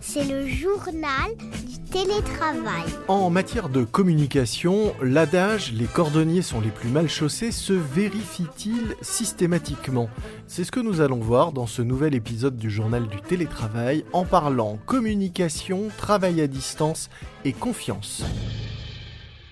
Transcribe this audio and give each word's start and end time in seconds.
C'est 0.00 0.24
le 0.24 0.46
journal 0.46 1.34
du 1.66 1.78
télétravail. 1.90 2.84
En 3.08 3.30
matière 3.30 3.68
de 3.68 3.82
communication, 3.84 4.94
l'adage 5.02 5.72
les 5.72 5.86
cordonniers 5.86 6.42
sont 6.42 6.60
les 6.60 6.70
plus 6.70 6.88
mal 6.88 7.08
chaussés 7.08 7.50
se 7.50 7.72
vérifie-t-il 7.72 8.94
systématiquement? 9.02 10.08
C'est 10.46 10.64
ce 10.64 10.70
que 10.70 10.80
nous 10.80 11.00
allons 11.00 11.18
voir 11.18 11.52
dans 11.52 11.66
ce 11.66 11.82
nouvel 11.82 12.14
épisode 12.14 12.56
du 12.56 12.70
journal 12.70 13.08
du 13.08 13.20
télétravail 13.20 14.04
en 14.12 14.24
parlant 14.24 14.78
communication, 14.86 15.88
travail 15.96 16.40
à 16.40 16.46
distance 16.46 17.10
et 17.44 17.52
confiance. 17.52 18.22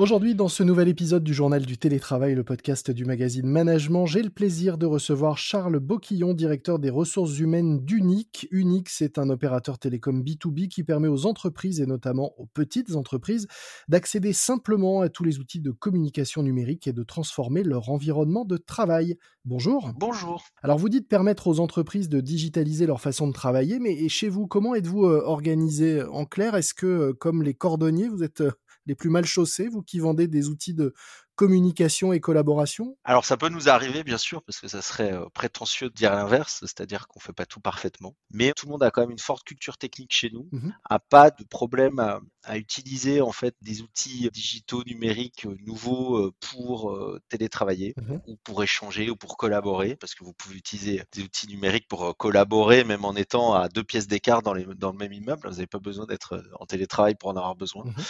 Aujourd'hui, 0.02 0.34
dans 0.34 0.48
ce 0.48 0.64
nouvel 0.64 0.88
épisode 0.88 1.22
du 1.22 1.32
Journal 1.32 1.64
du 1.64 1.78
Télétravail, 1.78 2.34
le 2.34 2.42
podcast 2.42 2.90
du 2.90 3.04
magazine 3.04 3.46
Management, 3.46 4.04
j'ai 4.04 4.24
le 4.24 4.30
plaisir 4.30 4.76
de 4.76 4.84
recevoir 4.84 5.38
Charles 5.38 5.78
Boquillon, 5.78 6.34
directeur 6.34 6.80
des 6.80 6.90
ressources 6.90 7.38
humaines 7.38 7.84
d'Unique. 7.84 8.48
Unique, 8.50 8.88
c'est 8.88 9.16
un 9.16 9.30
opérateur 9.30 9.78
télécom 9.78 10.24
B2B 10.24 10.66
qui 10.66 10.82
permet 10.82 11.06
aux 11.06 11.24
entreprises 11.24 11.80
et 11.80 11.86
notamment 11.86 12.32
aux 12.36 12.46
petites 12.46 12.96
entreprises 12.96 13.46
d'accéder 13.86 14.32
simplement 14.32 15.02
à 15.02 15.08
tous 15.08 15.22
les 15.22 15.38
outils 15.38 15.60
de 15.60 15.70
communication 15.70 16.42
numérique 16.42 16.88
et 16.88 16.92
de 16.92 17.04
transformer 17.04 17.62
leur 17.62 17.88
environnement 17.88 18.44
de 18.44 18.56
travail. 18.56 19.18
Bonjour. 19.44 19.92
Bonjour. 19.96 20.42
Alors 20.64 20.78
vous 20.78 20.88
dites 20.88 21.08
permettre 21.08 21.46
aux 21.46 21.60
entreprises 21.60 22.08
de 22.08 22.20
digitaliser 22.20 22.86
leur 22.86 23.00
façon 23.00 23.28
de 23.28 23.32
travailler, 23.32 23.78
mais 23.78 24.08
chez 24.08 24.28
vous, 24.28 24.48
comment 24.48 24.74
êtes-vous 24.74 25.04
euh, 25.04 25.22
organisé? 25.24 26.02
En 26.02 26.24
clair 26.24 26.56
Est-ce 26.56 26.74
que, 26.74 26.86
euh, 26.86 27.12
comme 27.12 27.44
les 27.44 27.54
cordonniers, 27.54 28.08
vous 28.08 28.24
êtes 28.24 28.40
euh, 28.40 28.50
les 28.86 28.94
plus 28.94 29.10
mal 29.10 29.24
chaussés, 29.24 29.68
vous 29.68 29.82
qui 29.82 29.98
vendez 29.98 30.28
des 30.28 30.48
outils 30.48 30.74
de 30.74 30.94
communication 31.34 32.12
et 32.12 32.20
collaboration? 32.20 32.96
Alors 33.04 33.24
ça 33.24 33.36
peut 33.36 33.48
nous 33.48 33.68
arriver 33.68 34.04
bien 34.04 34.18
sûr 34.18 34.42
parce 34.42 34.60
que 34.60 34.68
ça 34.68 34.82
serait 34.82 35.12
euh, 35.12 35.26
prétentieux 35.32 35.88
de 35.88 35.94
dire 35.94 36.12
l'inverse, 36.14 36.58
c'est-à-dire 36.60 37.08
qu'on 37.08 37.20
fait 37.20 37.32
pas 37.32 37.46
tout 37.46 37.60
parfaitement. 37.60 38.14
Mais 38.30 38.52
tout 38.52 38.66
le 38.66 38.72
monde 38.72 38.82
a 38.82 38.90
quand 38.90 39.00
même 39.00 39.10
une 39.10 39.18
forte 39.18 39.44
culture 39.44 39.78
technique 39.78 40.12
chez 40.12 40.30
nous, 40.30 40.48
mmh 40.52 40.70
a 40.88 40.98
pas 40.98 41.30
de 41.30 41.44
problème 41.44 41.98
à, 42.44 42.58
utiliser 42.58 43.20
en 43.20 43.32
fait 43.32 43.54
des 43.62 43.82
outils 43.82 44.28
digitaux 44.32 44.82
numériques 44.84 45.46
euh, 45.46 45.56
nouveaux 45.64 46.16
euh, 46.16 46.32
pour 46.40 46.98
télétravailler 47.28 47.94
mmh 47.96 48.16
ou 48.26 48.36
pour 48.44 48.62
échanger 48.62 49.10
ou 49.10 49.16
pour 49.16 49.36
collaborer 49.36 49.96
parce 49.96 50.14
que 50.14 50.24
vous 50.24 50.32
pouvez 50.32 50.56
utiliser 50.56 51.02
des 51.12 51.22
outils 51.22 51.46
numériques 51.48 51.88
pour 51.88 52.16
collaborer 52.16 52.84
même 52.84 53.04
en 53.04 53.14
étant 53.14 53.54
à 53.54 53.68
deux 53.68 53.84
pièces 53.84 54.06
d'écart 54.06 54.42
dans, 54.42 54.54
dans 54.54 54.92
le 54.92 54.98
même 54.98 55.12
immeuble. 55.12 55.42
Vous 55.44 55.54
n'avez 55.54 55.66
pas 55.66 55.78
besoin 55.78 56.06
d'être 56.06 56.42
en 56.58 56.66
télétravail 56.66 57.14
pour 57.14 57.30
en 57.30 57.36
avoir 57.36 57.54
besoin. 57.54 57.84
Mmh 57.84 58.02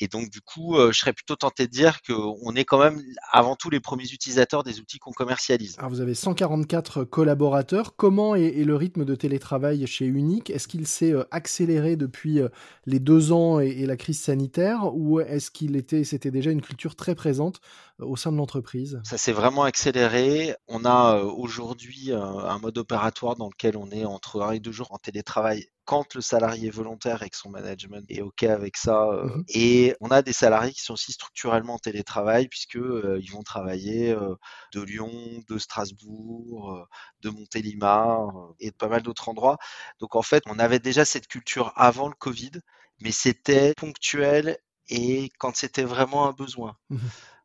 et 0.00 0.08
donc 0.08 0.30
du 0.30 0.40
coup, 0.40 0.76
je 0.76 0.98
serais 0.98 1.12
plutôt 1.12 1.36
tenté 1.36 1.66
de 1.66 1.72
dire 1.72 2.00
qu'on 2.02 2.36
on 2.42 2.54
est 2.54 2.64
quand 2.64 2.78
même 2.78 3.00
avant 3.30 3.56
tout 3.56 3.70
les 3.70 3.80
premiers 3.80 4.10
utilisateurs 4.10 4.64
des 4.64 4.80
outils 4.80 4.98
qu'on 4.98 5.12
commercialise. 5.12 5.76
Alors 5.78 5.90
vous 5.90 6.00
avez 6.00 6.14
144 6.14 7.04
collaborateurs. 7.04 7.96
Comment 7.96 8.34
est, 8.34 8.64
le 8.64 8.76
rythme 8.76 9.04
de 9.04 9.14
télétravail 9.14 9.86
chez 9.86 10.06
Unique? 10.06 10.50
Est-ce 10.50 10.68
qu'il 10.68 10.86
s'est 10.86 11.12
euh, 11.12 11.24
accéléré 11.30 11.96
depuis 11.96 12.40
euh, 12.40 12.48
les 12.86 12.98
deux 12.98 13.32
ans 13.32 13.60
et, 13.60 13.86
la 13.86 13.96
crise 13.96 14.20
sanitaire? 14.20 14.94
Ou 14.94 15.20
est-ce 15.20 15.50
qu'il 15.50 15.76
était, 15.76 16.04
c'était 16.04 16.30
déjà 16.30 16.50
une 16.50 16.62
culture 16.62 16.96
très 16.96 17.14
présente 17.14 17.60
euh, 18.00 18.06
au 18.06 18.16
sein 18.16 18.32
de 18.32 18.36
l'entreprise? 18.36 19.00
Ça 19.04 19.18
s'est 19.18 19.32
vraiment 19.32 19.62
accéléré. 19.62 20.54
On 20.68 20.84
a 20.84 21.22
aujourd'hui 21.22 22.12
un 22.12 22.58
mode 22.58 22.78
opératoire 22.78 23.36
dans 23.36 23.48
lequel 23.48 23.76
on 23.76 23.90
est 23.90 24.04
entre 24.04 24.42
un 24.42 24.52
et 24.52 24.60
deux 24.60 24.72
jours 24.72 24.92
en 24.92 24.98
télétravail 24.98 25.66
quand 25.90 26.14
le 26.14 26.20
salarié 26.20 26.68
est 26.68 26.70
volontaire 26.70 27.24
et 27.24 27.30
que 27.30 27.36
son 27.36 27.50
management 27.50 28.04
est 28.08 28.20
OK 28.20 28.44
avec 28.44 28.76
ça. 28.76 29.08
Euh, 29.08 29.24
mmh 29.24 29.44
et 29.48 29.96
on 30.00 30.08
a 30.12 30.22
des 30.22 30.32
salariés 30.32 30.72
qui 30.72 30.82
sont 30.82 30.92
aussi 30.92 31.10
structurellement 31.10 31.74
en 31.74 31.78
télétravail 31.78 32.46
puisque 32.46 32.76
euh, 32.76 33.18
ils 33.20 33.32
vont 33.32 33.42
travailler 33.42 34.12
euh, 34.12 34.36
de 34.72 34.82
Lyon, 34.82 35.10
de 35.48 35.58
Strasbourg, 35.58 36.86
de 37.22 37.30
Montélimar 37.30 38.52
et 38.60 38.70
de 38.70 38.76
pas 38.76 38.86
mal 38.86 39.02
d'autres 39.02 39.28
endroits. 39.28 39.58
Donc 39.98 40.14
en 40.14 40.22
fait, 40.22 40.44
on 40.46 40.60
avait 40.60 40.78
déjà 40.78 41.04
cette 41.04 41.26
culture 41.26 41.72
avant 41.74 42.06
le 42.06 42.14
Covid, 42.14 42.52
mais 43.00 43.10
c'était 43.10 43.74
ponctuel 43.74 44.58
et 44.88 45.30
quand 45.38 45.56
c'était 45.56 45.82
vraiment 45.82 46.28
un 46.28 46.32
besoin. 46.32 46.76
Mmh 46.90 46.98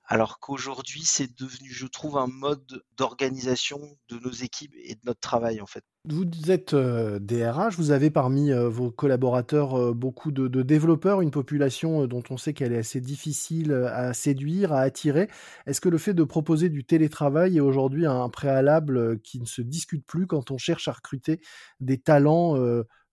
alors 0.08 0.40
qu'aujourd'hui, 0.40 1.02
c'est 1.04 1.36
devenu, 1.38 1.70
je 1.70 1.88
trouve, 1.88 2.18
un 2.18 2.28
mode 2.28 2.84
d'organisation 2.96 3.80
de 4.10 4.20
nos 4.20 4.32
équipes 4.32 4.74
et 4.78 4.96
de 4.96 5.00
notre 5.04 5.20
travail, 5.20 5.62
en 5.62 5.66
fait. 5.66 5.84
Vous 6.08 6.52
êtes 6.52 6.76
DRH, 6.76 7.78
vous 7.78 7.90
avez 7.90 8.12
parmi 8.12 8.52
vos 8.52 8.92
collaborateurs 8.92 9.96
beaucoup 9.96 10.32
de, 10.32 10.62
développeurs, 10.62 11.22
une 11.22 11.32
population 11.32 12.06
dont 12.06 12.22
on 12.30 12.38
sait 12.38 12.54
qu'elle 12.54 12.74
est 12.74 12.78
assez 12.78 13.02
difficile 13.02 13.74
à 13.74 14.14
séduire, 14.14 14.72
à 14.72 14.82
attirer. 14.82 15.28
Est-ce 15.66 15.82
que 15.82 15.90
le 15.90 15.98
fait 15.98 16.14
de 16.14 16.24
proposer 16.24 16.70
du 16.70 16.86
télétravail 16.86 17.58
est 17.58 17.62
aujourd'hui 17.62 18.06
un 18.06 18.30
préalable 18.30 19.20
qui 19.22 19.40
ne 19.40 19.46
se 19.46 19.64
discute 19.64 20.06
plus 20.06 20.28
quand 20.28 20.52
on 20.52 20.60
cherche 20.60 20.88
à 20.88 20.92
recruter 20.92 21.42
des 21.80 21.98
talents 21.98 22.56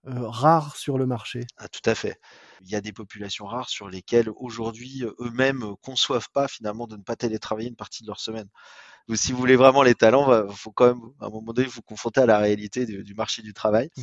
rares 0.05 0.77
sur 0.77 0.99
le 0.99 1.07
marché? 1.07 1.47
Ah, 1.57 1.69
Tout 1.69 1.89
à 1.89 1.95
fait 1.95 2.19
il 2.65 2.71
y 2.71 2.75
a 2.75 2.81
des 2.81 2.93
populations 2.93 3.47
rares 3.47 3.69
sur 3.69 3.89
lesquelles 3.89 4.31
aujourd'hui 4.37 5.05
eux-mêmes 5.21 5.75
conçoivent 5.83 6.31
pas 6.33 6.49
finalement 6.49 6.87
de 6.87 6.97
ne 6.97 7.03
pas 7.03 7.17
télétravailler 7.17 7.69
une 7.69 7.77
partie 7.77 8.03
de 8.03 8.09
leur 8.09 8.21
semaine. 8.21 8.49
Donc 9.09 9.19
si 9.19 9.33
vous 9.33 9.39
voulez 9.39 9.57
vraiment 9.57 9.83
les 9.83 9.95
talents, 9.95 10.47
il 10.49 10.57
faut 10.57 10.71
quand 10.71 10.87
même 10.87 11.03
à 11.21 11.27
un 11.27 11.31
moment 11.31 11.53
donné 11.53 11.67
vous 11.67 11.83
confronter 11.83 12.21
à 12.21 12.27
la 12.27 12.39
réalité 12.39 12.87
du, 12.87 13.15
marché 13.15 13.43
du 13.43 13.53
travail. 13.53 13.91
Mmh 13.97 14.03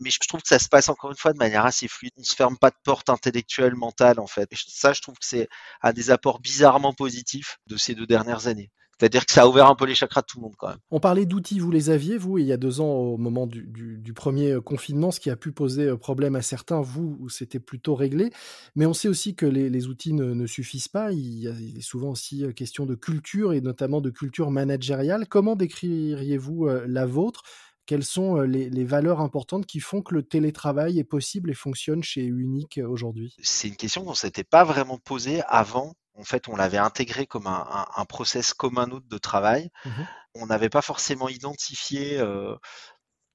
Mais 0.00 0.10
je 0.10 0.18
trouve 0.26 0.40
que 0.40 0.48
ça 0.48 0.58
se 0.58 0.68
passe 0.68 0.88
encore 0.88 1.10
une 1.10 1.16
fois 1.16 1.32
de 1.32 1.38
manière 1.38 1.66
assez 1.66 1.86
fluide. 1.86 2.12
On 2.16 2.22
se 2.22 2.34
ferme 2.34 2.56
pas 2.56 2.70
de 2.70 2.76
porte 2.82 3.10
intellectuelle, 3.10 3.74
mentale 3.74 4.18
en 4.20 4.26
fait. 4.26 4.50
Et 4.52 4.56
ça, 4.56 4.92
je 4.92 5.02
trouve 5.02 5.16
que 5.18 5.26
c'est 5.26 5.48
un 5.82 5.92
des 5.92 6.10
apports 6.10 6.40
bizarrement 6.40 6.94
positifs 6.94 7.58
de 7.66 7.76
ces 7.76 7.94
deux 7.94 8.06
dernières 8.06 8.46
années. 8.46 8.70
C'est-à-dire 8.98 9.26
que 9.26 9.32
ça 9.32 9.42
a 9.42 9.46
ouvert 9.46 9.66
un 9.66 9.76
peu 9.76 9.86
les 9.86 9.94
chakras 9.94 10.22
de 10.22 10.26
tout 10.26 10.38
le 10.38 10.42
monde 10.42 10.56
quand 10.56 10.68
même. 10.68 10.78
On 10.90 10.98
parlait 10.98 11.24
d'outils, 11.24 11.60
vous 11.60 11.70
les 11.70 11.90
aviez, 11.90 12.18
vous, 12.18 12.38
il 12.38 12.46
y 12.46 12.52
a 12.52 12.56
deux 12.56 12.80
ans 12.80 12.90
au 12.90 13.16
moment 13.16 13.46
du, 13.46 14.12
premier 14.12 14.52
euh, 14.52 14.60
confinement, 14.60 15.12
ce 15.12 15.20
qui 15.20 15.30
a 15.30 15.36
pu 15.36 15.52
poser 15.52 15.86
euh, 15.86 15.96
problème 15.96 16.34
à 16.34 16.42
certains, 16.42 16.80
vous, 16.80 17.28
c'était 17.28 17.60
plutôt 17.60 17.94
réglé. 17.94 18.32
Mais 18.74 18.86
on 18.86 18.94
sait 18.94 19.06
aussi 19.06 19.36
que 19.36 19.46
les, 19.46 19.86
outils 19.86 20.12
ne, 20.12 20.46
suffisent 20.46 20.88
pas. 20.88 21.12
Il, 21.12 21.38
y 21.38 21.48
a, 21.48 21.52
souvent 21.80 22.10
aussi 22.10 22.44
euh, 22.44 22.52
question 22.52 22.86
de 22.86 22.96
culture 22.96 23.52
et 23.52 23.60
notamment 23.60 24.00
de 24.00 24.10
culture 24.10 24.50
managériale. 24.50 25.28
Comment 25.28 25.54
décririez-vous 25.54 26.68
la 26.86 27.06
vôtre? 27.06 27.42
Quelles 27.86 28.04
sont 28.04 28.40
les, 28.40 28.68
les, 28.68 28.84
valeurs 28.84 29.20
importantes 29.20 29.64
qui 29.64 29.80
font 29.80 30.02
que 30.02 30.14
le 30.14 30.22
télétravail 30.22 30.98
est 30.98 31.04
possible 31.04 31.50
et 31.50 31.54
fonctionne 31.54 32.02
chez 32.02 32.22
Unique 32.22 32.80
aujourd'hui? 32.86 33.34
C'est 33.42 33.68
une 33.68 33.76
question 33.76 34.04
qu'on 34.04 34.10
ne 34.10 34.16
s'était 34.16 34.44
pas 34.44 34.64
vraiment 34.64 34.98
posée 34.98 35.40
avant 35.46 35.94
en 36.18 36.24
fait, 36.24 36.48
on 36.48 36.56
l'avait 36.56 36.78
intégré 36.78 37.26
comme 37.26 37.46
un, 37.46 37.86
un, 37.96 38.04
process 38.04 38.52
comme 38.52 38.78
un 38.78 38.90
autre 38.90 39.06
de 39.08 39.18
travail. 39.18 39.70
Mmh 39.84 40.02
on 40.34 40.46
n'avait 40.46 40.68
pas 40.68 40.82
forcément 40.82 41.28
identifié, 41.28 42.18
euh, 42.18 42.54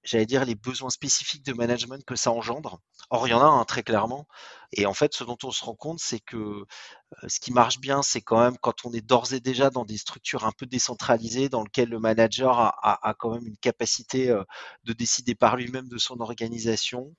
j'allais 0.04 0.26
dire, 0.26 0.46
les 0.46 0.56
besoins 0.56 0.90
spécifiques 0.90 1.46
de 1.46 1.54
management 1.54 2.04
que 2.06 2.16
ça 2.16 2.32
engendre. 2.32 2.80
Or, 3.10 3.28
il 3.28 3.32
y 3.32 3.34
en 3.34 3.42
a 3.42 3.46
un 3.46 3.66
très 3.66 3.84
clairement. 3.84 4.28
Et 4.76 4.86
en 4.86 4.94
fait, 4.94 5.14
ce 5.14 5.24
dont 5.24 5.38
on 5.44 5.52
se 5.52 5.64
rend 5.64 5.76
compte, 5.76 6.00
c'est 6.00 6.20
que 6.20 6.66
ce 7.28 7.40
qui 7.40 7.52
marche 7.52 7.80
bien, 7.80 8.02
c'est 8.02 8.22
quand 8.22 8.40
même 8.40 8.58
quand 8.58 8.86
on 8.86 8.92
est 8.92 9.02
d'ores 9.02 9.34
et 9.34 9.40
déjà 9.40 9.70
dans 9.70 9.86
des 9.86 9.98
structures 9.98 10.46
un 10.46 10.52
peu 10.52 10.66
décentralisées, 10.66 11.50
dans 11.50 11.64
lesquelles 11.64 11.90
le 11.90 12.00
manager 12.00 12.60
a, 12.60 13.16
quand 13.18 13.34
même 13.34 13.46
une 13.46 13.58
capacité 13.58 14.36
de 14.84 14.94
décider 14.94 15.36
par 15.36 15.56
lui-même 15.56 15.88
de 15.88 15.98
son 15.98 16.20
organisation, 16.20 17.14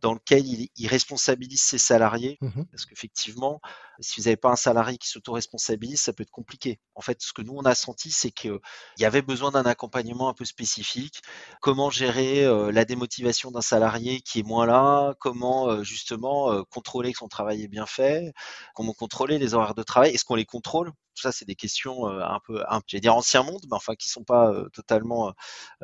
dans 0.00 0.14
lequel 0.14 0.44
il, 0.44 0.88
responsabilise 0.88 1.62
ses 1.62 1.78
salariés. 1.78 2.38
Mmh 2.40 2.64
Parce 2.70 2.86
qu'effectivement, 2.86 3.60
si 4.00 4.20
vous 4.20 4.24
n'avez 4.24 4.36
pas 4.36 4.50
un 4.50 4.56
salarié 4.56 4.98
qui 4.98 5.08
s'auto-responsabilise, 5.08 6.00
ça 6.00 6.12
peut 6.12 6.22
être 6.22 6.30
compliqué. 6.30 6.80
En 6.94 7.00
fait, 7.00 7.20
ce 7.22 7.32
que 7.32 7.42
nous, 7.42 7.54
on 7.56 7.64
a 7.64 7.74
senti, 7.74 8.10
c'est 8.10 8.30
qu'il 8.30 8.58
y 8.98 9.04
avait 9.04 9.22
besoin 9.22 9.50
d'un 9.50 9.64
accompagnement 9.64 10.28
un 10.28 10.34
peu 10.34 10.44
spécifique. 10.44 11.22
Comment 11.60 11.90
gérer 11.90 12.44
la 12.72 12.84
démotivation 12.84 13.50
d'un 13.50 13.62
salarié 13.62 14.20
qui 14.20 14.40
est 14.40 14.46
moins 14.46 14.66
là? 14.66 15.14
Comment 15.20 15.82
justement 15.82 16.64
contrôler 16.64 16.95
que 17.02 17.18
son 17.18 17.28
travail 17.28 17.62
est 17.62 17.68
bien 17.68 17.86
fait 17.86 18.32
Comment 18.74 18.92
contrôler 18.92 19.38
les 19.38 19.54
horaires 19.54 19.74
de 19.74 19.82
travail 19.82 20.14
Est-ce 20.14 20.24
qu'on 20.24 20.34
les 20.34 20.44
contrôle? 20.44 20.92
Tout 21.16 21.22
ça, 21.22 21.32
c'est 21.32 21.46
des 21.46 21.54
questions 21.54 22.08
euh, 22.08 22.22
un 22.22 22.40
peu, 22.46 22.62
un, 22.68 22.80
j'allais 22.86 23.00
dire 23.00 23.16
ancien 23.16 23.42
monde, 23.42 23.62
mais 23.68 23.74
enfin 23.74 23.94
qui 23.94 24.08
sont 24.08 24.22
pas 24.22 24.50
euh, 24.52 24.68
totalement 24.68 25.28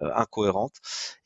euh, 0.02 0.10
incohérentes. 0.14 0.76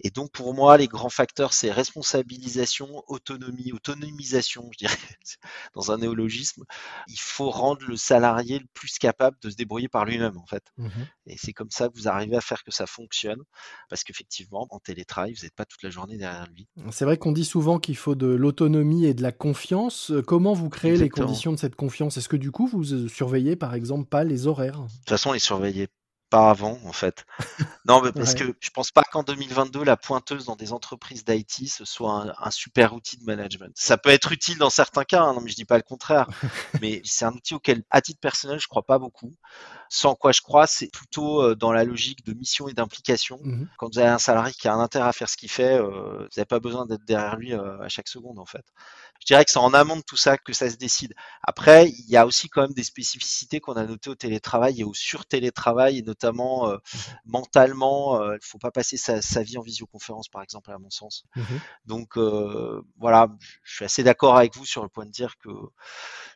Et 0.01 0.11
donc 0.11 0.31
pour 0.31 0.55
moi, 0.55 0.77
les 0.77 0.87
grands 0.87 1.11
facteurs, 1.11 1.53
c'est 1.53 1.71
responsabilisation, 1.71 3.03
autonomie, 3.09 3.73
autonomisation, 3.73 4.69
je 4.73 4.79
dirais, 4.79 4.97
dans 5.75 5.91
un 5.91 5.99
néologisme. 5.99 6.65
Il 7.09 7.19
faut 7.19 7.51
rendre 7.51 7.85
le 7.87 7.97
salarié 7.97 8.61
le 8.61 8.67
plus 8.73 8.99
capable 8.99 9.37
de 9.43 9.51
se 9.51 9.57
débrouiller 9.57 9.89
par 9.89 10.05
lui-même, 10.05 10.39
en 10.39 10.47
fait. 10.47 10.63
Mmh 10.79 10.89
Et 11.27 11.37
c'est 11.37 11.53
comme 11.53 11.71
ça 11.71 11.89
que 11.89 11.95
vous 11.95 12.09
arrivez 12.09 12.37
à 12.37 12.41
faire 12.41 12.63
que 12.63 12.71
ça 12.71 12.87
fonctionne, 12.87 13.43
parce 13.91 14.05
qu'effectivement, 14.05 14.67
en 14.71 14.79
télétravail, 14.79 15.35
vous 15.35 15.43
n'êtes 15.43 15.55
pas 15.55 15.65
toute 15.65 15.83
la 15.83 15.91
journée 15.91 16.17
derrière 16.17 16.47
lui. 16.47 16.69
C'est 16.93 17.05
vrai 17.05 17.19
qu'on 17.19 17.33
dit 17.33 17.45
souvent 17.45 17.81
qu'il 17.81 17.97
faut 17.97 18.15
de 18.15 18.29
l'autonomie 18.29 19.05
et 19.07 19.15
de 19.15 19.23
la 19.23 19.33
confiance. 19.33 20.13
Comment 20.27 20.53
vous 20.53 20.69
créez 20.69 20.97
les 20.97 21.09
conditions 21.09 21.53
de 21.53 21.59
cette 21.59 21.75
confiance? 21.75 22.17
Est-ce 22.17 22.29
que 22.29 22.37
du 22.37 22.53
coup, 22.53 22.69
vous 22.69 23.09
surveillez, 23.09 23.57
par 23.57 23.75
exemple, 23.75 23.96
pas 24.05 24.25
les 24.25 24.47
horaires. 24.47 24.81
De 24.83 24.89
toute 24.89 25.09
façon, 25.09 25.31
on 25.31 25.33
les 25.33 25.39
surveillait 25.39 25.89
pas 26.31 26.51
avant, 26.51 26.79
en 26.85 26.93
fait. 26.93 27.25
Non, 27.89 28.03
mais 28.03 28.11
parce 28.11 28.35
que 28.35 28.45
je 28.59 28.71
pense 28.71 28.91
pas 28.91 29.05
qu'en 29.05 29.23
2022, 29.23 29.85
la 29.85 29.97
pointeuse 29.97 30.47
dans 30.47 30.57
des 30.57 30.73
entreprises 30.73 31.25
d'IT, 31.25 31.69
ce 31.69 31.85
soit 31.85 32.35
un, 32.39 32.51
super 32.51 32.95
outil 32.95 33.17
de 33.17 33.25
management. 33.25 33.73
Ça 33.77 33.97
peut 33.97 34.11
être 34.11 34.33
utile 34.33 34.59
dans 34.59 34.71
certains 34.71 35.05
cas, 35.05 35.23
hein, 35.23 35.35
non, 35.35 35.41
mais 35.41 35.51
je 35.51 35.55
dis 35.55 35.65
pas 35.65 35.77
le 35.77 35.83
contraire. 35.83 36.27
mais 36.83 37.01
c'est 37.05 37.25
un 37.25 37.33
outil 37.33 37.55
auquel, 37.55 37.85
à 37.91 38.01
titre 38.01 38.21
personnel, 38.21 38.59
je 38.59 38.67
crois 38.67 38.83
pas 38.83 38.99
beaucoup. 38.99 39.33
Sans 39.89 40.17
quoi 40.17 40.33
je 40.33 40.41
crois, 40.41 40.67
c'est 40.67 40.91
plutôt 40.91 41.43
euh, 41.43 41.55
dans 41.55 41.73
la 41.73 41.85
logique 41.85 42.25
de 42.25 42.33
mission 42.33 42.67
et 42.67 42.73
d'implication. 42.73 43.39
Mmh 43.43 43.67
Quand 43.79 43.93
vous 43.93 44.01
avez 44.01 44.09
un 44.09 44.19
salarié 44.19 44.53
qui 44.53 44.67
a 44.67 44.75
un 44.75 44.81
intérêt 44.81 45.09
à 45.09 45.13
faire 45.13 45.29
ce 45.29 45.37
qu'il 45.37 45.51
fait, 45.51 45.79
euh, 45.79 46.19
vous 46.19 46.29
n'avez 46.37 46.47
pas 46.47 46.59
besoin 46.59 46.87
d'être 46.87 47.05
derrière 47.05 47.37
lui 47.37 47.53
euh, 47.53 47.81
à 47.81 47.89
chaque 47.89 48.09
seconde, 48.09 48.41
en 48.41 48.47
fait. 48.47 48.65
Je 49.21 49.27
dirais 49.27 49.45
que 49.45 49.51
c'est 49.51 49.59
en 49.59 49.75
amont 49.75 49.97
de 49.97 50.03
tout 50.03 50.17
ça 50.17 50.39
que 50.39 50.53
ça 50.53 50.69
se 50.71 50.77
décide. 50.77 51.15
Après, 51.43 51.89
il 51.89 52.11
y 52.11 52.17
a 52.17 52.27
aussi 52.27 52.49
quand 52.49 52.63
même 52.63 52.75
des 52.75 52.85
spécificités 52.85 53.61
qu'on 53.61 53.75
a 53.75 53.85
notées 53.85 54.11
au 54.11 54.15
télétravail 54.15 54.81
et 54.81 54.85
au 54.85 54.93
sur-télétravail, 54.93 55.99
et 55.99 56.03
notamment 56.03 56.69
mmh 56.69 56.79
mentalement, 57.27 57.76
il 57.83 58.33
ne 58.35 58.39
faut 58.43 58.59
pas 58.59 58.71
passer 58.71 58.97
sa, 58.97 59.43
vie 59.43 59.59
en 59.59 59.63
visioconférence, 59.63 60.29
par 60.29 60.43
exemple, 60.43 60.71
à 60.71 60.79
mon 60.79 60.91
sens. 60.91 61.25
Mmh 61.37 61.43
Donc 61.87 62.17
voilà, 62.99 63.29
je 63.63 63.75
suis 63.75 63.85
assez 63.85 64.03
d'accord 64.03 64.37
avec 64.37 64.57
vous 64.57 64.65
sur 64.65 64.83
le 64.83 64.89
point 64.89 65.07
de 65.07 65.11
dire 65.11 65.37
que 65.39 65.51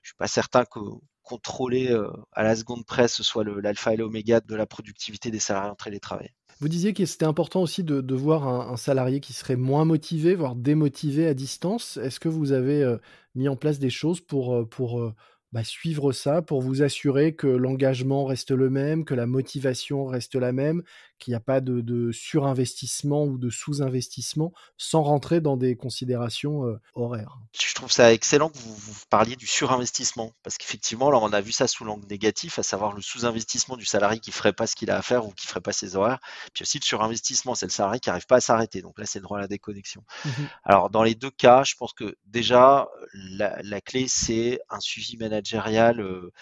je 0.02 0.08
suis 0.08 0.16
pas 0.16 0.28
certain 0.28 0.64
que 0.64 0.81
contrôler 1.22 1.96
à 2.32 2.42
la 2.42 2.56
seconde 2.56 2.84
près 2.84 3.06
ce 3.06 3.22
soit 3.22 3.44
l'alpha 3.44 3.94
et 3.94 3.96
l'oméga 3.96 4.40
de 4.40 4.54
la 4.56 4.66
productivité 4.66 5.31
des 5.31 5.38
salariés 5.38 5.70
en 5.70 5.76
télétravail. 5.76 6.31
Vous 6.60 6.69
disiez 6.69 6.92
que 6.92 7.06
c'était 7.06 7.25
important 7.25 7.62
aussi 7.62 7.84
de, 7.84 8.14
voir 8.14 8.46
un, 8.46 8.76
salarié 8.76 9.20
qui 9.20 9.32
serait 9.32 9.56
moins 9.56 9.84
motivé, 9.84 10.34
voire 10.34 10.56
démotivé 10.56 11.26
à 11.26 11.34
distance. 11.34 11.96
Est-ce 11.96 12.20
que 12.20 12.28
vous 12.28 12.52
avez 12.52 12.96
mis 13.34 13.48
en 13.48 13.56
place 13.56 13.78
des 13.78 13.90
choses 13.90 14.20
pour, 14.20 14.69
pour 14.69 15.12
bah, 15.52 15.64
suivre 15.64 16.12
ça 16.12 16.42
pour 16.42 16.60
vous 16.62 16.82
assurer 16.82 17.34
que 17.34 17.48
l'engagement 17.48 18.25
reste 18.25 18.52
le 18.52 18.70
même, 18.70 19.04
que 19.04 19.14
la 19.14 19.26
motivation 19.26 20.06
reste 20.06 20.37
la 20.37 20.52
même, 20.52 20.82
qu'il 21.20 21.32
n'y 21.32 21.37
a 21.37 21.40
pas 21.40 21.61
de, 21.61 22.11
surinvestissement 22.12 23.25
ou 23.25 23.38
de 23.38 23.50
sous-investissement, 23.50 24.52
sans 24.76 25.02
rentrer 25.02 25.40
dans 25.40 25.56
des 25.56 25.76
considérations 25.76 26.67
euh, 26.67 26.81
horaires. 26.94 27.38
Je 27.52 27.75
trouve 27.75 27.93
ça 27.93 28.12
excellent 28.12 28.49
que 28.49 28.58
vous, 28.58 28.75
vous 28.75 28.94
parliez 29.08 29.37
du 29.37 29.46
surinvestissement, 29.46 30.32
parce 30.43 30.58
qu'effectivement, 30.58 31.11
là, 31.11 31.19
on 31.19 31.32
a 31.32 31.40
vu 31.40 31.52
ça 31.52 31.69
sous 31.69 31.84
l'angle 31.84 32.06
négatif, 32.08 32.58
à 32.58 32.62
savoir 32.62 32.94
le 32.94 33.02
sous-investissement 33.02 33.76
du 33.76 33.84
salarié 33.84 34.19
qui 34.19 34.31
ne 34.31 34.34
ferait 34.34 34.52
pas 34.52 34.67
ce 34.67 34.75
qu'il 34.75 34.90
a 34.90 34.96
à 34.96 35.02
faire 35.02 35.26
ou 35.26 35.31
qui 35.31 35.46
ne 35.46 35.50
ferait 35.50 35.61
pas 35.61 35.72
ses 35.72 35.94
horaires, 35.94 36.19
puis 36.55 36.62
aussi 36.62 36.78
le 36.78 36.84
surinvestissement, 36.84 37.55
c'est 37.55 37.66
le 37.66 37.70
salarié 37.70 38.00
qui 38.00 38.08
n'arrive 38.08 38.26
pas 38.26 38.37
à 38.37 38.40
s'arrêter. 38.40 38.82
Donc 38.82 38.99
là, 38.99 39.06
c'est 39.06 39.19
le 39.19 39.25
droit 39.25 39.38
à 39.38 39.43
la 39.43 39.49
déconnexion. 39.49 40.02
Mmh 40.25 40.31
Alors, 40.64 40.90
dans 40.90 41.02
les 41.02 41.14
deux 41.14 41.31
cas, 41.31 41.62
je 41.64 41.75
pense 41.75 41.93
que 41.93 42.16
déjà, 42.26 42.88
la, 43.14 43.81
clé, 43.81 44.08
c'est 44.08 44.61
un 44.70 44.81
suivi 44.81 45.16
managérial 45.16 46.00
euh, 46.00 46.32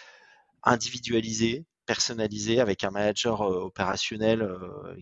individualisé, 0.63 1.65
personnalisé 1.88 2.61
avec 2.61 2.85
un 2.85 2.90
manager 2.90 3.40
opérationnel 3.40 4.46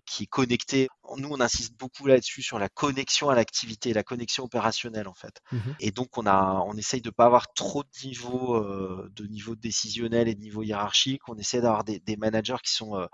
qui 0.07 0.23
est 0.23 0.27
connecté. 0.27 0.89
Nous, 1.17 1.29
on 1.29 1.41
insiste 1.41 1.75
beaucoup 1.77 2.07
là-dessus 2.07 2.43
sur 2.43 2.61
la 2.61 2.69
connexion 2.69 3.29
à 3.29 3.35
l'activité, 3.35 3.93
la 3.93 4.05
connexion 4.05 4.45
opérationnelle 4.45 5.09
en 5.09 5.15
fait. 5.15 5.41
Mmh 5.51 5.59
et 5.81 5.91
donc, 5.91 6.17
on 6.17 6.27
a, 6.27 6.63
on 6.65 6.77
essaye 6.77 7.01
de 7.01 7.11
pas 7.11 7.27
avoir 7.27 7.53
trop 7.55 7.83
de 7.83 8.07
niveaux, 8.07 8.65
de 9.09 9.27
niveau 9.27 9.57
décisionnel 9.57 10.29
et 10.29 10.37
de 10.37 10.41
niveau 10.41 10.63
hiérarchique. 10.63 11.29
On 11.29 11.37
essaie 11.37 11.61
d'avoir 11.61 11.83
des, 11.83 11.99
des, 11.99 12.17
managers 12.17 12.63
qui 12.65 12.73
sont 12.73 13.09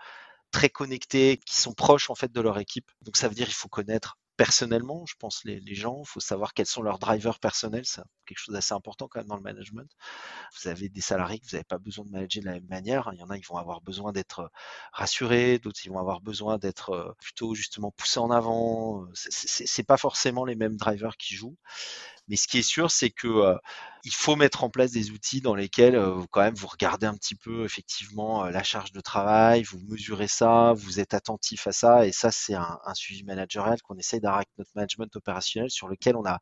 très 0.50 0.68
connectés, 0.68 1.40
qui 1.46 1.56
sont 1.56 1.72
proches 1.72 2.10
en 2.10 2.14
fait 2.14 2.30
de 2.30 2.40
leur 2.42 2.58
équipe. 2.58 2.90
Donc, 3.00 3.16
ça 3.16 3.28
veut 3.28 3.34
dire 3.34 3.48
il 3.48 3.54
faut 3.54 3.68
connaître 3.68 4.18
personnellement, 4.42 5.06
je 5.06 5.14
pense, 5.20 5.44
les, 5.44 5.60
les 5.60 5.76
gens. 5.76 6.00
Il 6.02 6.08
faut 6.08 6.18
savoir 6.18 6.52
quels 6.52 6.66
sont 6.66 6.82
leurs 6.82 6.98
drivers 6.98 7.38
personnels. 7.38 7.84
C'est 7.86 8.02
quelque 8.26 8.38
chose 8.38 8.52
d'assez 8.52 8.74
important 8.74 9.06
quand 9.06 9.20
même 9.20 9.28
dans 9.28 9.36
le 9.36 9.42
management. 9.42 9.88
Vous 10.60 10.68
avez 10.68 10.88
des 10.88 11.00
salariés 11.00 11.38
que 11.38 11.46
vous 11.46 11.52
n'avez 11.52 11.62
pas 11.62 11.78
besoin 11.78 12.04
de 12.04 12.10
manager 12.10 12.42
de 12.42 12.48
la 12.48 12.54
même 12.54 12.66
manière. 12.66 13.08
Il 13.12 13.20
y 13.20 13.22
en 13.22 13.30
a, 13.30 13.36
ils 13.36 13.46
vont 13.46 13.56
avoir 13.56 13.82
besoin 13.82 14.10
d'être 14.10 14.40
euh, 14.40 14.48
rassurés, 14.92 15.60
d'autres, 15.60 15.78
ils 15.84 15.90
vont 15.92 16.00
avoir 16.00 16.20
besoin 16.20 16.58
d'être 16.58 16.90
euh, 16.90 17.12
plutôt 17.20 17.54
justement 17.54 17.92
poussés 17.92 18.18
en 18.18 18.32
avant. 18.32 19.06
C'est 19.14 19.86
pas 19.86 19.96
forcément 19.96 20.44
les 20.44 20.56
mêmes 20.56 20.76
drivers 20.76 21.16
qui 21.16 21.36
jouent. 21.36 21.56
Mais 22.28 22.36
ce 22.36 22.46
qui 22.48 22.58
est 22.58 22.62
sûr, 22.62 22.90
c'est 22.90 23.10
que 23.10 23.28
euh, 23.28 23.56
il 24.04 24.12
faut 24.12 24.36
mettre 24.36 24.64
en 24.64 24.70
place 24.70 24.90
des 24.92 25.10
outils 25.10 25.40
dans 25.40 25.54
lesquels 25.54 26.00
quand 26.30 26.40
même 26.42 26.54
vous 26.54 26.66
regardez 26.66 27.06
un 27.06 27.14
petit 27.14 27.34
peu 27.36 27.64
effectivement 27.64 28.44
la 28.46 28.62
charge 28.62 28.92
de 28.92 29.00
travail, 29.00 29.62
vous 29.62 29.78
mesurez 29.88 30.28
ça, 30.28 30.72
vous 30.76 30.98
êtes 31.00 31.14
attentif 31.14 31.66
à 31.68 31.72
ça, 31.72 32.06
et 32.06 32.12
ça 32.12 32.30
c'est 32.32 32.54
un, 32.54 32.78
un 32.84 32.94
suivi 32.94 33.22
managérial 33.24 33.80
qu'on 33.82 33.96
essaye 33.96 34.20
avec 34.24 34.48
notre 34.58 34.70
management 34.74 35.14
opérationnel 35.16 35.70
sur 35.70 35.88
lequel 35.88 36.16
on 36.16 36.24
a 36.24 36.40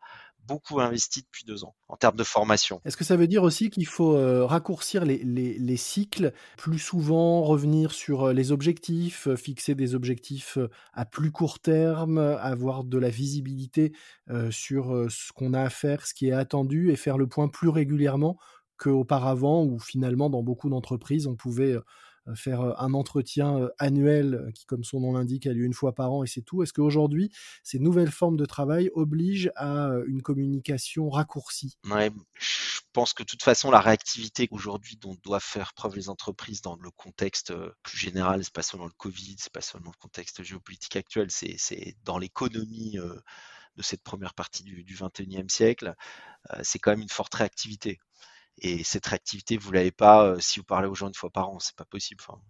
beaucoup 0.50 0.80
investi 0.80 1.22
depuis 1.22 1.44
deux 1.44 1.62
ans 1.62 1.76
en 1.86 1.96
termes 1.96 2.16
de 2.16 2.24
formation. 2.24 2.80
Est-ce 2.84 2.96
que 2.96 3.04
ça 3.04 3.16
veut 3.16 3.28
dire 3.28 3.44
aussi 3.44 3.70
qu'il 3.70 3.86
faut 3.86 4.16
euh, 4.16 4.44
raccourcir 4.44 5.04
les, 5.04 5.22
les, 5.22 5.76
cycles, 5.76 6.32
plus 6.56 6.80
souvent 6.80 7.42
revenir 7.42 7.92
sur 7.92 8.24
euh, 8.24 8.32
les 8.32 8.50
objectifs, 8.50 9.28
euh, 9.28 9.36
fixer 9.36 9.76
des 9.76 9.94
objectifs 9.94 10.58
à 10.92 11.04
plus 11.04 11.30
court 11.30 11.60
terme, 11.60 12.18
avoir 12.18 12.82
de 12.82 12.98
la 12.98 13.10
visibilité 13.10 13.92
sur 14.50 15.06
ce 15.08 15.32
qu'on 15.32 15.54
a 15.54 15.62
à 15.62 15.70
faire, 15.70 16.06
ce 16.06 16.14
qui 16.14 16.28
est 16.28 16.32
attendu 16.32 16.90
et 16.90 16.96
faire 16.96 17.16
le 17.16 17.26
point 17.26 17.48
plus 17.48 17.68
régulièrement 17.68 18.36
qu'auparavant 18.76 19.64
où 19.64 19.78
finalement 19.78 20.30
dans 20.30 20.42
beaucoup 20.42 20.70
d'entreprises 20.70 21.26
on 21.26 21.36
pouvait 21.36 21.76
faire 22.34 22.60
euh, 22.60 22.72
un 22.78 22.94
entretien 22.94 23.58
euh, 23.58 23.68
annuel 23.78 24.50
qui, 24.54 24.66
comme 24.66 24.84
son 24.84 25.00
nom 25.00 25.12
l'indique, 25.12 25.46
a 25.46 25.52
lieu 25.52 25.64
une 25.64 25.74
fois 25.74 25.94
par 25.94 26.12
an 26.12 26.24
et 26.24 26.26
c'est 26.26 26.42
tout. 26.42 26.62
Est-ce 26.62 26.72
qu'aujourd'hui, 26.72 27.30
ces 27.62 27.78
nouvelles 27.78 28.10
formes 28.10 28.36
de 28.36 28.46
travail 28.46 28.90
obligent 28.94 29.50
à 29.56 29.90
une 30.06 30.22
communication 30.22 31.10
raccourcie? 31.10 31.78
Ouais, 31.84 32.10
Je 32.34 32.80
pense 32.92 33.12
que 33.12 33.22
de 33.22 33.26
toute 33.26 33.42
façon, 33.42 33.70
la 33.70 33.80
réactivité 33.80 34.48
aujourd'hui 34.50 34.96
dont 34.96 35.16
doivent 35.22 35.42
faire 35.42 35.72
preuve 35.74 35.96
les 35.96 36.08
entreprises 36.08 36.62
dans 36.62 36.76
le 36.76 36.90
contexte 36.90 37.52
plus 37.82 37.98
général, 37.98 38.44
c'est 38.44 38.52
pas 38.52 38.62
seulement 38.62 38.86
le 38.86 38.92
Covid, 38.96 39.36
c'est 39.38 39.52
pas 39.52 39.60
seulement 39.60 39.90
le 39.90 40.00
contexte 40.00 40.42
géopolitique 40.42 40.96
actuel, 40.96 41.28
c'est 41.30 41.96
dans 42.04 42.18
l'économie 42.18 42.98
de 43.76 43.82
cette 43.82 44.02
première 44.02 44.34
partie 44.34 44.62
du, 44.62 44.84
du 44.84 44.96
21e 44.96 45.48
siècle, 45.48 45.94
c'est 46.62 46.78
quand 46.78 46.90
même 46.90 47.02
une 47.02 47.08
forte 47.08 47.34
réactivité. 47.34 47.98
Et 48.62 48.84
cette 48.84 49.06
réactivité, 49.06 49.56
vous 49.56 49.72
l'avez 49.72 49.90
pas 49.90 50.38
si 50.38 50.60
vous 50.60 50.64
parlez 50.64 50.86
aux 50.86 50.94
gens 50.94 51.08
une 51.08 51.14
fois 51.14 51.30
par 51.30 51.48
an, 51.48 51.58
c'est 51.58 51.76
pas 51.76 51.84
possible. 51.84 52.22
Enfin, 52.26 52.40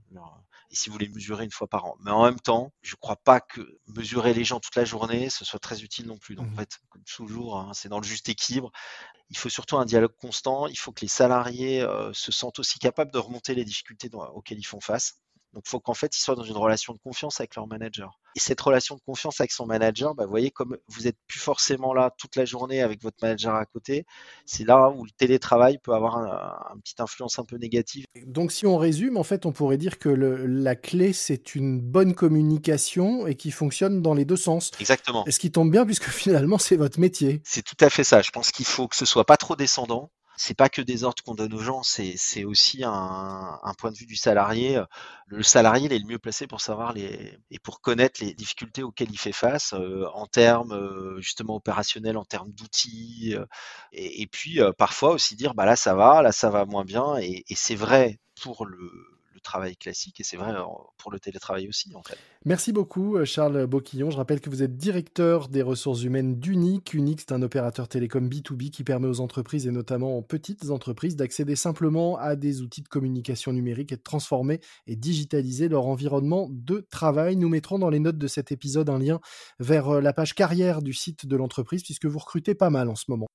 et 0.70 0.74
si 0.74 0.90
vous 0.90 0.98
les 0.98 1.08
mesurez 1.08 1.44
une 1.44 1.50
fois 1.50 1.68
par 1.68 1.84
an. 1.86 1.96
Mais 2.00 2.10
en 2.10 2.24
même 2.24 2.40
temps, 2.40 2.72
je 2.82 2.96
crois 2.96 3.16
pas 3.16 3.40
que 3.40 3.78
mesurer 3.86 4.34
les 4.34 4.44
gens 4.44 4.60
toute 4.60 4.76
la 4.76 4.84
journée, 4.84 5.30
ce 5.30 5.44
soit 5.44 5.58
très 5.58 5.82
utile 5.82 6.06
non 6.06 6.18
plus. 6.18 6.34
Donc 6.34 6.46
en 6.46 6.50
mmh 6.50 6.56
fait, 6.56 6.78
comme 6.88 7.04
toujours, 7.04 7.58
hein, 7.58 7.70
c'est 7.74 7.88
dans 7.88 8.00
le 8.00 8.06
juste 8.06 8.28
équilibre. 8.28 8.70
Il 9.30 9.36
faut 9.36 9.48
surtout 9.48 9.76
un 9.78 9.84
dialogue 9.84 10.14
constant. 10.20 10.66
Il 10.66 10.76
faut 10.76 10.92
que 10.92 11.02
les 11.02 11.08
salariés 11.08 11.86
se 12.12 12.32
sentent 12.32 12.58
aussi 12.58 12.78
capables 12.80 13.12
de 13.12 13.18
remonter 13.18 13.54
les 13.54 13.64
difficultés 13.64 14.10
auxquelles 14.12 14.58
ils 14.58 14.64
font 14.64 14.80
face. 14.80 15.20
Donc, 15.52 15.64
il 15.66 15.70
faut 15.70 15.80
qu'en 15.80 15.94
fait, 15.94 16.16
ils 16.16 16.20
soient 16.20 16.36
dans 16.36 16.44
une 16.44 16.56
relation 16.56 16.92
de 16.92 16.98
confiance 16.98 17.40
avec 17.40 17.56
leur 17.56 17.66
manager. 17.66 18.20
Et 18.36 18.40
cette 18.40 18.60
relation 18.60 18.94
de 18.94 19.00
confiance 19.00 19.40
avec 19.40 19.50
son 19.50 19.66
manager, 19.66 20.14
bah, 20.14 20.24
vous 20.24 20.30
voyez, 20.30 20.50
comme 20.50 20.76
vous 20.88 21.02
n'êtes 21.02 21.16
plus 21.26 21.40
forcément 21.40 21.92
là 21.92 22.12
toute 22.16 22.36
la 22.36 22.44
journée 22.44 22.82
avec 22.82 23.02
votre 23.02 23.16
manager 23.20 23.54
à 23.54 23.64
côté, 23.66 24.06
c'est 24.46 24.64
là 24.64 24.90
où 24.90 25.04
le 25.04 25.10
télétravail 25.10 25.78
peut 25.78 25.92
avoir 25.92 26.18
un, 26.18 26.74
une 26.74 26.80
petite 26.82 27.00
influence 27.00 27.38
un 27.38 27.44
peu 27.44 27.56
négative. 27.56 28.04
Donc, 28.26 28.52
si 28.52 28.66
on 28.66 28.78
résume, 28.78 29.16
en 29.16 29.24
fait, 29.24 29.46
on 29.46 29.52
pourrait 29.52 29.78
dire 29.78 29.98
que 29.98 30.08
la 30.08 30.76
clé, 30.76 31.12
c'est 31.12 31.54
une 31.54 31.80
bonne 31.80 32.14
communication 32.14 33.26
et 33.26 33.34
qui 33.34 33.50
fonctionne 33.50 34.02
dans 34.02 34.14
les 34.14 34.24
deux 34.24 34.36
sens. 34.36 34.70
Exactement. 34.78 35.24
Et 35.26 35.32
ce 35.32 35.40
qui 35.40 35.50
tombe 35.50 35.70
bien, 35.70 35.84
puisque 35.84 36.04
finalement, 36.08 36.58
c'est 36.58 36.76
votre 36.76 37.00
métier. 37.00 37.42
C'est 37.44 37.62
tout 37.62 37.76
à 37.80 37.90
fait 37.90 38.04
ça. 38.04 38.22
Je 38.22 38.30
pense 38.30 38.52
qu'il 38.52 38.66
faut 38.66 38.86
que 38.86 38.96
ce 38.96 39.04
soit 39.04 39.24
pas 39.24 39.36
trop 39.36 39.56
descendant 39.56 40.10
c'est 40.40 40.54
pas 40.54 40.70
que 40.70 40.80
des 40.80 41.04
ordres 41.04 41.22
qu'on 41.22 41.34
donne 41.34 41.52
aux 41.52 41.58
gens, 41.58 41.82
c'est 41.82 42.44
aussi 42.44 42.82
un, 42.82 43.74
point 43.78 43.90
de 43.92 43.96
vue 43.96 44.06
du 44.06 44.16
salarié. 44.16 44.82
Le 45.26 45.42
salarié, 45.42 45.86
il 45.86 45.92
est 45.92 45.98
le 45.98 46.06
mieux 46.06 46.18
placé 46.18 46.46
pour 46.46 46.62
savoir 46.62 46.94
les 46.94 47.38
et 47.50 47.58
pour 47.58 47.82
connaître 47.82 48.24
les 48.24 48.32
difficultés 48.32 48.82
auxquelles 48.82 49.10
il 49.10 49.18
fait 49.18 49.32
face 49.32 49.74
euh, 49.74 50.06
en 50.14 50.26
termes 50.26 50.72
euh, 50.72 51.20
justement 51.20 51.56
opérationnels, 51.56 52.16
en 52.16 52.24
termes 52.24 52.52
d'outils, 52.52 53.34
euh, 53.36 53.44
et, 53.92 54.26
puis 54.28 54.60
parfois 54.78 55.10
aussi 55.10 55.36
dire 55.36 55.54
bah 55.54 55.66
là 55.66 55.76
ça 55.76 55.94
va, 55.94 56.22
là 56.22 56.32
ça 56.32 56.48
va 56.48 56.64
moins 56.64 56.84
bien, 56.84 57.16
et 57.18 57.44
c'est 57.54 57.74
vrai 57.74 58.18
pour 58.42 58.64
le 58.64 59.19
travail 59.42 59.76
classique 59.76 60.20
et 60.20 60.24
c'est 60.24 60.36
vrai 60.36 60.52
pour 60.98 61.10
le 61.10 61.20
télétravail 61.20 61.68
aussi 61.68 61.94
en 61.94 62.02
fait. 62.02 62.16
Merci 62.44 62.72
beaucoup 62.72 63.16
euh, 63.16 63.24
Charles 63.24 63.66
Boquillon. 63.66 64.10
Je 64.10 64.16
rappelle 64.16 64.40
que 64.40 64.50
vous 64.50 64.62
êtes 64.62 64.76
directeur 64.76 65.48
des 65.48 65.62
ressources 65.62 66.02
humaines 66.02 66.40
d'Unique. 66.40 66.94
Unique, 66.94 67.20
c'est 67.20 67.32
un 67.32 67.42
opérateur 67.42 67.88
télécom 67.88 68.28
B2B 68.28 68.70
qui 68.70 68.84
permet 68.84 69.08
aux 69.08 69.20
entreprises 69.20 69.66
et 69.66 69.70
notamment 69.70 70.16
aux 70.16 70.22
petites 70.22 70.70
entreprises 70.70 71.16
d'accéder 71.16 71.56
simplement 71.56 72.16
à 72.18 72.36
des 72.36 72.62
outils 72.62 72.82
de 72.82 72.88
communication 72.88 73.52
numérique 73.52 73.92
et 73.92 73.96
de 73.96 74.02
transformer 74.02 74.60
et 74.86 74.96
digitaliser 74.96 75.68
leur 75.68 75.86
environnement 75.86 76.48
de 76.50 76.86
travail. 76.90 77.36
Nous 77.36 77.48
mettrons 77.48 77.78
dans 77.78 77.90
les 77.90 78.00
notes 78.00 78.18
de 78.18 78.26
cet 78.26 78.52
épisode 78.52 78.88
un 78.88 78.98
lien 78.98 79.20
vers 79.58 79.88
euh, 79.88 80.00
la 80.00 80.12
page 80.12 80.34
carrière 80.34 80.82
du 80.82 80.92
site 80.92 81.26
de 81.26 81.36
l'entreprise 81.36 81.82
puisque 81.82 82.06
vous 82.06 82.18
recrutez 82.18 82.54
pas 82.54 82.70
mal 82.70 82.88
en 82.88 82.94
ce 82.94 83.04
moment 83.08 83.26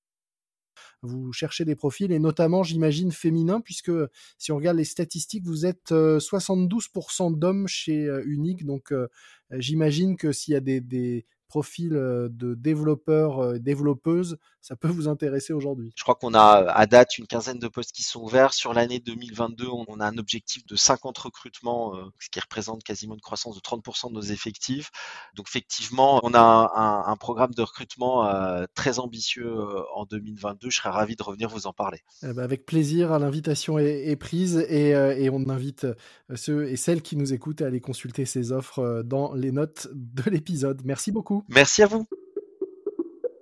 vous 1.02 1.32
cherchez 1.34 1.66
des 1.66 1.76
profils 1.76 2.12
et 2.12 2.20
notamment, 2.20 2.64
j'imagine, 2.64 3.12
féminins, 3.12 3.62
puisque 3.62 3.92
si 4.38 4.52
on 4.52 4.58
regarde 4.58 4.78
les 4.78 4.86
statistiques, 4.86 5.46
vous 5.46 5.66
êtes 5.66 5.92
72% 5.92 7.32
euh, 7.32 7.36
d'hommes 7.36 7.68
chez 7.68 8.06
euh, 8.06 8.24
Unique. 8.26 8.66
Donc, 8.66 8.92
euh, 8.92 9.08
j'imagine 9.52 10.18
que 10.18 10.32
s'il 10.32 10.54
y 10.54 10.58
a 10.58 10.60
des, 10.60 11.26
profil 11.48 11.90
de 11.92 12.56
développeurs, 12.56 13.60
développeuses, 13.60 14.38
ça 14.62 14.76
peut 14.76 14.88
vous 14.88 15.08
intéresser 15.08 15.54
aujourd'hui? 15.54 15.92
Je 15.96 16.04
crois 16.04 16.16
qu'on 16.16 16.34
a 16.34 16.40
à 16.40 16.86
date 16.88 17.18
une 17.18 17.28
quinzaine 17.28 17.60
de 17.60 17.68
postes 17.68 17.92
qui 17.92 18.04
sont 18.04 18.22
ouverts. 18.22 18.54
Sur 18.54 18.74
l'année 18.74 19.00
2022, 19.00 19.68
on 19.68 20.00
a 20.00 20.08
un 20.08 20.18
objectif 20.18 20.66
de 20.66 20.76
50 20.76 21.18
recrutements, 21.18 21.94
ce 22.20 22.30
qui 22.30 22.40
représente 22.40 22.84
quasiment 22.84 23.14
une 23.14 23.22
croissance 23.22 23.56
de 23.56 23.62
30% 23.62 24.10
de 24.10 24.14
nos 24.14 24.22
effectifs. 24.22 24.90
Donc 25.36 25.48
effectivement, 25.48 26.20
on 26.24 26.34
a 26.34 26.40
un, 26.76 27.12
un 27.12 27.16
programme 27.16 27.54
de 27.54 27.62
recrutement 27.62 28.28
très 28.74 29.00
ambitieux 29.00 29.54
en 29.94 30.06
2022. 30.06 30.70
Je 30.70 30.78
serais 30.78 30.90
ravi 30.90 31.16
de 31.16 31.24
revenir 31.24 31.50
vous 31.50 31.68
en 31.68 31.74
parler. 31.74 32.00
Eh 32.24 32.34
ben, 32.34 32.44
avec 32.44 32.66
plaisir, 32.66 33.18
l'invitation 33.20 33.78
est, 33.78 34.16
prise 34.16 34.58
et, 34.70 34.90
et, 34.90 35.30
on 35.30 35.50
invite 35.50 35.86
ceux 36.34 36.68
et 36.70 36.76
celles 36.76 37.02
qui 37.02 37.16
nous 37.16 37.34
écoutent 37.34 37.62
à 37.62 37.68
aller 37.68 37.82
consulter 37.82 38.26
ces 38.26 38.52
offres 38.52 39.04
dans 39.04 39.34
les 39.34 39.52
notes 39.52 39.88
de 39.94 40.30
l'épisode. 40.30 40.82
Merci 40.86 41.12
beaucoup. 41.36 41.54
Merci 41.54 41.84
à 41.84 41.88
vous. 41.88 42.06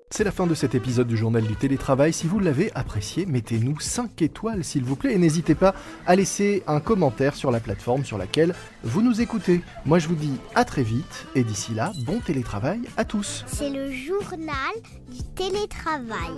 C'est 0.10 0.24
la 0.24 0.32
fin 0.32 0.46
de 0.46 0.54
cet 0.54 0.76
épisode 0.76 1.08
du 1.08 1.18
journal 1.18 1.42
du 1.42 1.56
télétravail. 1.56 2.14
Si 2.14 2.28
vous 2.28 2.38
l'avez 2.38 2.72
apprécié, 2.76 3.26
mettez-nous 3.26 3.80
5 3.80 4.22
étoiles 4.22 4.64
s'il 4.64 4.84
vous 4.84 4.96
plaît 4.96 5.14
et 5.14 5.18
n'hésitez 5.18 5.56
pas 5.56 5.74
à 6.06 6.16
laisser 6.16 6.62
un 6.68 6.80
commentaire 6.80 7.34
sur 7.34 7.50
la 7.50 7.60
plateforme 7.60 8.06
sur 8.06 8.20
laquelle 8.20 8.54
vous 8.84 9.02
nous 9.02 9.22
écoutez. 9.22 9.62
Moi 9.86 9.98
je 9.98 10.08
vous 10.08 10.14
dis 10.14 10.38
à 10.54 10.66
très 10.66 10.84
vite 10.84 11.26
et 11.34 11.44
d'ici 11.44 11.74
là, 11.74 11.92
bon 12.06 12.20
télétravail 12.20 12.82
à 12.96 13.06
tous. 13.06 13.44
C'est 13.48 13.72
le 13.72 13.92
journal 13.92 14.76
du 15.10 15.24
télétravail. 15.34 16.30